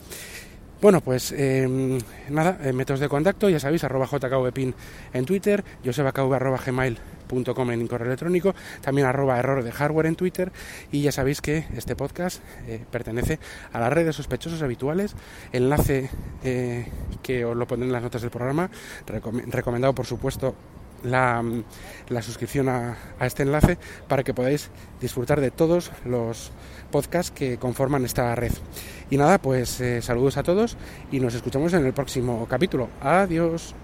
Bueno, 0.82 1.00
pues 1.02 1.32
em, 1.32 2.00
nada, 2.30 2.58
eh, 2.64 2.74
métodos 2.74 3.00
de 3.00 3.08
contacto, 3.08 3.48
ya 3.50 3.60
sabéis, 3.60 3.84
arroba 3.84 4.08
jkvpin 4.08 4.74
en 5.14 5.26
Twitter, 5.26 5.64
josebakv 5.86 6.34
arroba 6.34 6.58
gmail.com 6.58 7.72
en 7.72 7.88
correo 7.88 8.08
electrónico, 8.08 8.56
también 8.82 9.06
arroba 9.06 9.38
error 9.38 9.64
de 9.64 9.72
hardware 9.72 10.08
en 10.08 10.16
Twitter 10.16 10.52
y 10.92 11.04
ya 11.04 11.12
sabéis 11.12 11.40
que 11.40 11.68
este 11.78 11.96
podcast 11.96 12.42
eh, 12.68 12.84
pertenece 12.90 13.38
a 13.72 13.80
la 13.80 13.92
red 13.92 14.08
de 14.08 14.14
sospechosos 14.14 14.64
habituales, 14.64 15.16
enlace 15.54 16.10
eh, 16.44 16.88
que 17.22 17.46
os 17.46 17.56
lo 17.56 17.68
pondré 17.68 17.86
en 17.86 17.94
las 17.94 18.02
notas 18.02 18.24
del 18.24 18.32
programa, 18.32 18.72
recomendado 19.06 19.94
por 19.94 20.08
supuesto 20.08 20.56
la, 21.04 21.44
suscripción 22.22 22.70
a, 22.70 22.98
este 23.22 23.44
enlace 23.44 23.78
para 24.08 24.24
que 24.24 24.34
podáis 24.34 24.70
disfrutar 25.00 25.42
de 25.42 25.52
todos 25.52 25.92
los 26.06 26.52
podcasts 26.92 27.32
que 27.32 27.58
conforman 27.58 28.06
esta 28.06 28.34
red. 28.36 28.52
Y 29.10 29.18
nada, 29.18 29.40
pues 29.40 29.80
eh, 29.82 30.02
saludos 30.02 30.38
a 30.38 30.44
todos 30.44 30.78
y 31.12 31.20
nos 31.20 31.34
escuchamos 31.34 31.74
en 31.74 31.86
el 31.86 31.94
próximo 31.94 32.48
capítulo. 32.50 32.90
Adiós. 33.02 33.76